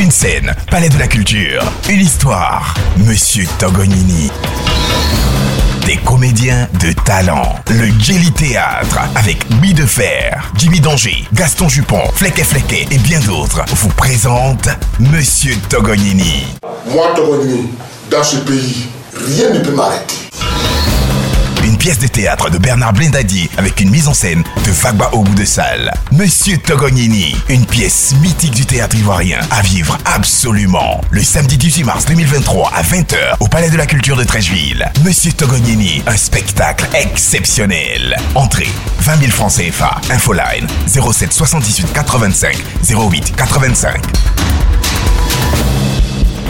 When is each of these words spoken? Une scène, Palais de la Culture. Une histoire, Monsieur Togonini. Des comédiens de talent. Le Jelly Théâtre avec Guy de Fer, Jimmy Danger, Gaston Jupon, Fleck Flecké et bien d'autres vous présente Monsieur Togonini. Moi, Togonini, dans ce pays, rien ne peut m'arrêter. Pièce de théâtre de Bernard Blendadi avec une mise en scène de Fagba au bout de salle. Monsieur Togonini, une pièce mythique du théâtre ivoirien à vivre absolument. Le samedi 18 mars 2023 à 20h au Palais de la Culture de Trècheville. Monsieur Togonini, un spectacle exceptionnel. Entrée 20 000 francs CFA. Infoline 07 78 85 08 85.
Une 0.00 0.10
scène, 0.10 0.54
Palais 0.70 0.88
de 0.88 0.98
la 0.98 1.06
Culture. 1.06 1.62
Une 1.90 2.00
histoire, 2.00 2.72
Monsieur 2.96 3.44
Togonini. 3.58 4.30
Des 5.84 5.98
comédiens 5.98 6.66
de 6.80 6.92
talent. 7.04 7.56
Le 7.68 7.86
Jelly 8.00 8.32
Théâtre 8.32 8.98
avec 9.14 9.46
Guy 9.60 9.74
de 9.74 9.84
Fer, 9.84 10.50
Jimmy 10.56 10.80
Danger, 10.80 11.28
Gaston 11.34 11.68
Jupon, 11.68 12.00
Fleck 12.14 12.42
Flecké 12.42 12.88
et 12.90 12.96
bien 12.96 13.20
d'autres 13.20 13.62
vous 13.74 13.90
présente 13.90 14.70
Monsieur 15.00 15.54
Togonini. 15.68 16.46
Moi, 16.86 17.12
Togonini, 17.14 17.68
dans 18.10 18.24
ce 18.24 18.38
pays, 18.38 18.86
rien 19.12 19.50
ne 19.52 19.58
peut 19.58 19.72
m'arrêter. 19.72 20.19
Pièce 21.80 21.98
de 21.98 22.06
théâtre 22.08 22.50
de 22.50 22.58
Bernard 22.58 22.92
Blendadi 22.92 23.48
avec 23.56 23.80
une 23.80 23.88
mise 23.88 24.06
en 24.06 24.12
scène 24.12 24.44
de 24.66 24.70
Fagba 24.70 25.08
au 25.14 25.22
bout 25.22 25.34
de 25.34 25.46
salle. 25.46 25.90
Monsieur 26.12 26.58
Togonini, 26.58 27.34
une 27.48 27.64
pièce 27.64 28.14
mythique 28.20 28.54
du 28.54 28.66
théâtre 28.66 28.96
ivoirien 28.96 29.40
à 29.50 29.62
vivre 29.62 29.96
absolument. 30.04 31.00
Le 31.10 31.22
samedi 31.22 31.56
18 31.56 31.84
mars 31.84 32.04
2023 32.04 32.70
à 32.74 32.82
20h 32.82 33.36
au 33.40 33.48
Palais 33.48 33.70
de 33.70 33.78
la 33.78 33.86
Culture 33.86 34.14
de 34.14 34.24
Trècheville. 34.24 34.92
Monsieur 35.04 35.32
Togonini, 35.32 36.02
un 36.06 36.18
spectacle 36.18 36.84
exceptionnel. 36.92 38.14
Entrée 38.34 38.68
20 38.98 39.16
000 39.16 39.30
francs 39.30 39.52
CFA. 39.56 40.02
Infoline 40.10 40.66
07 40.86 41.32
78 41.32 41.94
85 41.94 42.58
08 42.90 43.36
85. 43.36 44.02